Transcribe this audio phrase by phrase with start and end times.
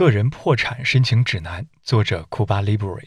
[0.00, 3.02] 个人破产申请指南，作者库巴 Libre。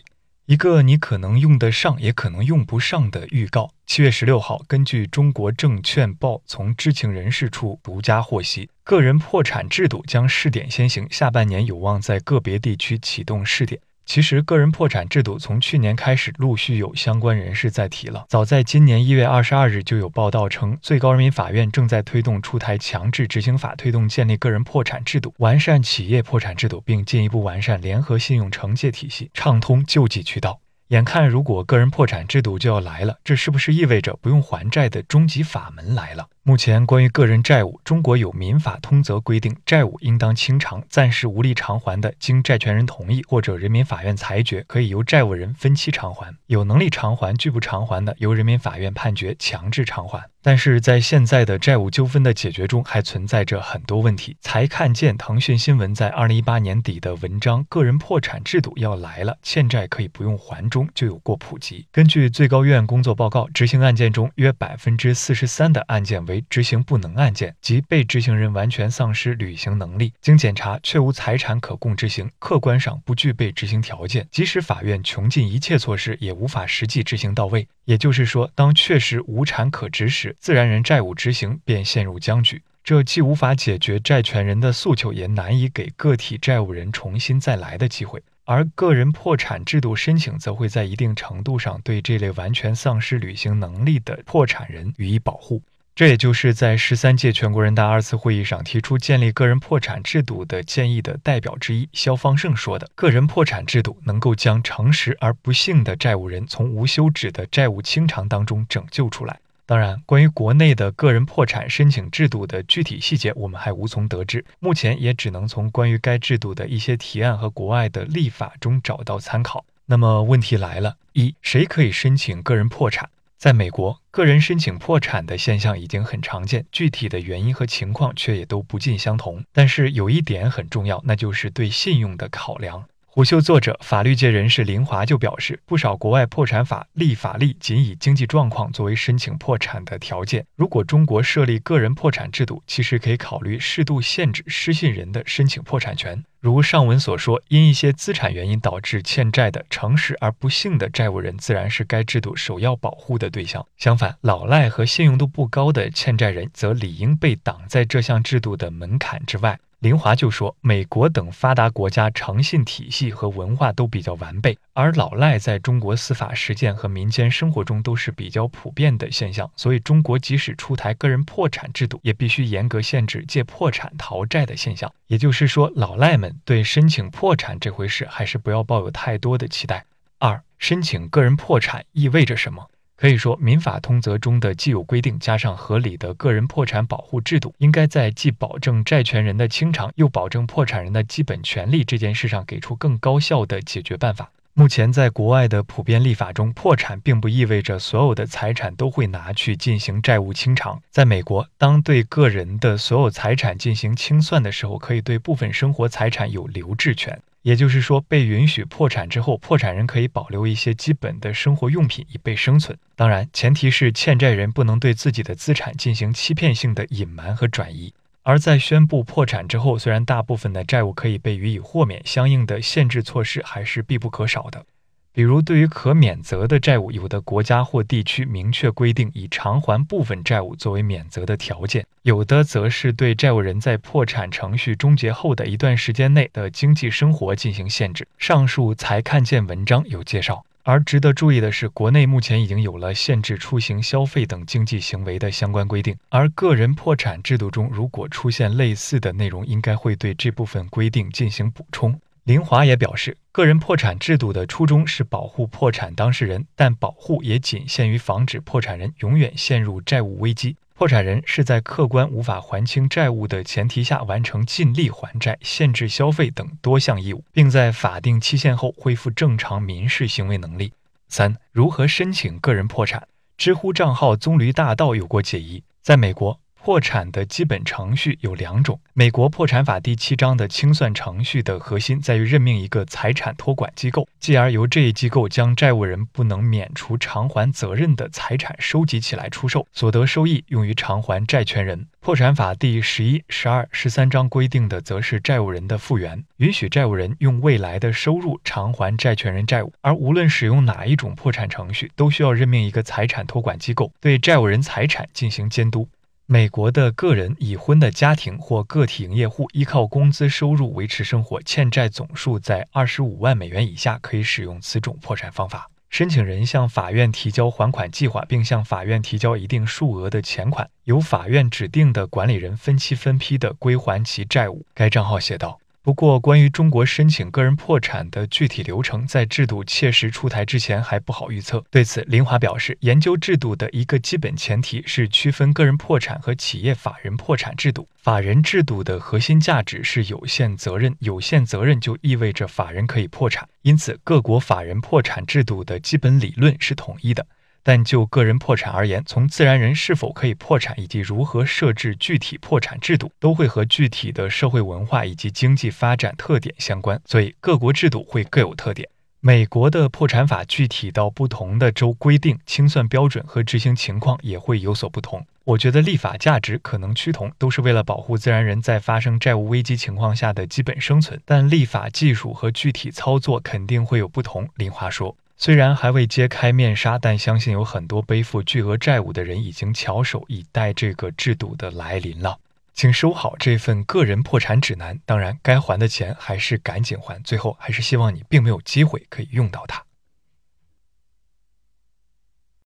[0.46, 3.72] 一个你可能用得上，也可能用不上的预告。
[3.88, 13.82] 七月十六号，根据中国证券报从知情人士处独家获悉，个人破产制度将试点先行，下半年有望在个别地区启动试点。
[14.06, 18.26] 其实，个人破产制度从去年开始陆续有相关人士在提了。
[18.30, 30.63] 早在今年一月二十二日，就有报道称，最高人民法院正在推动出台强制执行法，推动建立个人破产制度，完善企业破产制度，并进一步完善联合信用惩戒体系，畅通救济渠道。
[30.94, 36.28] 眼看如果个人破产制度就要来了，这是不是意味着不用还债的终极法门来了？
[36.44, 50.22] 目前，关于个人债务，中国有民法通则规定，债务应当清偿，暂时无力偿还的，经债权人同意或者人民法院裁决，可以由债务人分期偿还；有能力偿还、拒不偿还的，由人民法院判决强制偿还。
[50.44, 54.36] 但是在现在的债务纠纷的解决中，还存在着很多问题。
[54.42, 61.86] 才看见腾讯新闻在二零一八年底的文章《个人破产制度要来了，欠债可以不用还》中就有过普及。
[61.92, 66.44] 根据最高院工作报告，执行案件中约百分之四十三的案件为。
[66.50, 74.28] 执行不能案件，即被执行人完全丧失履行能力，经检查确无财产可供执行，客观上不具备执行条件。
[74.30, 77.68] 即使法院穷尽一切措施，也无法实际执行到位。
[77.86, 82.62] 也就是说，当确实无产可执时，自然人债务执行便陷入僵局。
[82.84, 88.22] 这既无法解决债权人的诉求，也难以给个体债务人重新再来的机会。
[88.46, 95.62] 而个人破产制度申请，则会在一定程度上对这类完全丧失履行能力的破产人予以保护。
[95.96, 119.64] 这也就是在十三届全国人大二次会议上提出建立个人破产制度的建议的代表之一肖方胜说的：“个人破产制度能够将诚实而不幸的债务人从无休止的债务清偿当中拯救出来。”当然，关于国内的个人破产申请制度的具体细节，我们还无从得知，目前也只能从关于该制度的一些提案和国外的立法中找到参考。
[119.86, 123.10] 那么问题来了：一，谁可以申请个人破产？
[123.38, 129.44] 在美国，个人申请破产的现象已经很常见，具体的原因和情况却也都不尽相同。
[129.52, 132.86] 但是有一点很重要，那就是对信用的考量。
[133.16, 140.44] 虎嗅作者、法律界人士林华就表示，不少国外破产法立法例仅以经济状况作为申请破产的条件。
[140.56, 146.24] 如果中国设立个人破产制度，其实可以考虑适度限制失信人的申请破产权。
[146.44, 153.66] 如上文所说，因一些资产原因导致欠债的诚实而不幸的债务人，自然是该制度首要保护的对象。
[153.78, 159.58] 相反，老赖和信用度不高的欠债人，则理应被挡在这项制度的门槛之外。
[159.80, 174.92] 林华就说，美国等发达国家诚信体系和文化都比较完备，而老赖在中国司法实践和民间生活中都是比较普遍的现象，所以中国即使出台个人破产制度，也必须严格限制借破产逃债的现象。
[175.06, 179.86] 也就是说，老赖们对申请破产这回事，还是不要抱有太多的期待。
[180.18, 182.68] 二，申请个人破产意味着什么？
[182.96, 194.32] 可以说，民法通则中的既有规定，加上合理的个人破产保护制度，应该在既保证债权人的清偿，又保证破产人的基本权利这件事上，给出更高效的解决办法。
[194.56, 200.80] 目前，在国外的普遍立法中，破产并不意味着所有的财产都会拿去进行债务清偿。
[200.92, 207.20] 在美国，当对个人的所有财产进行清算的时候，可以对部分生活财产有留置权。
[207.42, 212.78] 也就是说，被允许破产之后，破产人可以保留一些基本的生活用品以备生存。
[212.96, 217.92] 当然，前提是欠债人不能对自己的资产进行欺骗性的隐瞒和转移。
[218.24, 224.66] 而在宣布破产之后，虽然大部分的债务可以被予以豁免，相应的限制措施还是必不可少的。
[225.12, 238.08] 比如，对于可免责的债务，有的国家或地区明确规定以偿还部分债务作为免责的条件；有的则是对债务人在破产程序终结后的一段时间内的经济生活进行限制。
[238.18, 240.44] 上述才看见文章有介绍。
[240.66, 252.00] 而值得注意的是，国内目前已经有了限制出行、消费等经济行为的相关规定，而个人破产制度中如果出现类似的内容，应该会对这部分规定进行补充。
[252.24, 260.56] 林华也表示，个人破产制度的初衷是保护破产当事人，但保护也仅限于防止破产人永远陷入债务危机。
[260.76, 270.74] 破产人是在客观无法还清债务的前提下，完成尽力还债、限制消费等多项义务，并在法定期限后恢复正常民事行为能力。
[271.08, 273.08] 三、如何申请个人破产？
[273.38, 276.40] 知乎账号棕榈大道有过解疑，在美国。
[276.64, 278.80] 破产的基本程序有两种。
[278.94, 291.86] 美国破产法第七章的清算程序的核心在于任命一个财产托管机构，继而由这一机构将债务人不能免除偿还责任的财产收集起来出售，所得收益用于偿还债权人。
[292.00, 299.74] 破产法第十一、十二、十三章规定的则是债务人的复原，允许债务人用未来的收入偿还债权人债务。
[299.82, 305.90] 而无论使用哪一种破产程序，都需要任命一个财产托管机构，对债务人财产进行监督。
[306.34, 315.70] 美国的个人、已婚的家庭或个体营业户依靠工资收入维持生活，欠债总数在二十五万美元以下，可以使用此种破产方法。
[315.92, 324.66] 申请人向法院提交还款计划，并向法院提交一定数额的钱款，由法院指定的管理人分期分批的归还其债务。
[324.74, 325.60] 该账号写道。
[325.86, 331.62] 不过，关于中国申请个人破产的具体流程，在制度切实出台之前还不好预测。
[331.70, 337.86] 对此，林华表示，研究制度的一个基本前提是区分个人破产和企业法人破产制度。
[337.98, 347.28] 法人制度的核心价值是有限责任，有限责任就意味着法人可以破产，因此各国法人破产制度的基本理论是统一的。
[347.64, 358.90] 但就个人破产而言，从自然人是否可以破产，以及如何设置具体破产制度，都会和具体的社会文化以及经济发展特点相关，所以各国制度会各有特点。
[359.22, 365.26] 美国的破产法具体到不同的州规定，清算标准和执行情况也会有所不同。
[365.46, 374.50] 我觉得立法价值可能趋同，都是为了保护自然人在发生债务危机情况下的基本生存，但立法技术和具体操作肯定会有不同。
[374.56, 375.16] 林华说。
[375.36, 382.40] 虽然还未揭开面纱，但相信有很多背负巨额债务的人已经翘首以待这个制度的来临了。
[382.74, 387.22] 请收好这份个人破产指南，当然该还的钱还是赶紧还。
[387.22, 389.84] 最后，还是希望你并没有机会可以用到它。